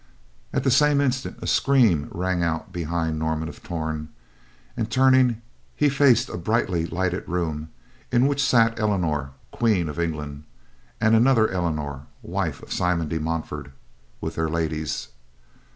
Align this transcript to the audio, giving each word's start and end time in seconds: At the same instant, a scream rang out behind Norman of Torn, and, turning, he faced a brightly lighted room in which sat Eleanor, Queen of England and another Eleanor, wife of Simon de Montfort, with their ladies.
At 0.51 0.63
the 0.63 0.71
same 0.71 0.99
instant, 0.99 1.37
a 1.43 1.45
scream 1.45 2.07
rang 2.09 2.41
out 2.41 2.73
behind 2.73 3.19
Norman 3.19 3.47
of 3.47 3.61
Torn, 3.61 4.09
and, 4.75 4.89
turning, 4.89 5.43
he 5.75 5.89
faced 5.89 6.27
a 6.27 6.37
brightly 6.37 6.87
lighted 6.87 7.27
room 7.29 7.69
in 8.11 8.25
which 8.25 8.43
sat 8.43 8.79
Eleanor, 8.79 9.29
Queen 9.51 9.87
of 9.87 9.99
England 9.99 10.45
and 10.99 11.15
another 11.15 11.49
Eleanor, 11.49 12.07
wife 12.23 12.63
of 12.63 12.73
Simon 12.73 13.09
de 13.09 13.19
Montfort, 13.19 13.69
with 14.19 14.33
their 14.33 14.49
ladies. 14.49 15.09